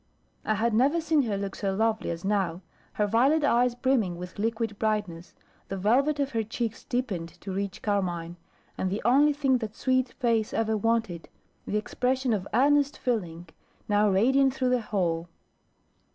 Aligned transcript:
I 0.43 0.55
had 0.55 0.73
never 0.73 0.99
seen 0.99 1.21
her 1.21 1.37
look 1.37 1.53
so 1.53 1.75
lovely 1.75 2.09
as 2.09 2.25
now, 2.25 2.61
her 2.93 3.05
violet 3.05 3.43
eyes 3.43 3.75
brimming 3.75 4.15
with 4.17 4.39
liquid 4.39 4.79
brightness, 4.79 5.35
the 5.67 5.77
velvet 5.77 6.19
of 6.19 6.31
her 6.31 6.41
cheeks 6.41 6.83
deepened 6.83 7.29
to 7.41 7.51
rich 7.51 7.83
carmine, 7.83 8.37
and 8.79 8.89
the 8.89 9.03
only 9.05 9.31
thing 9.33 9.59
that 9.59 9.75
sweet 9.75 10.13
face 10.13 10.55
ever 10.55 10.75
wanted, 10.75 11.29
the 11.67 11.77
expression 11.77 12.33
of 12.33 12.47
earnest 12.51 12.97
feeling, 12.97 13.47
now 13.87 14.09
radiant 14.09 14.55
through 14.55 14.69
the 14.69 14.81
whole. 14.81 15.29